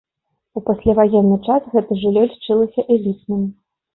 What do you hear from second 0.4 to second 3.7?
У пасляваенны час гэта жыллё лічылася элітным.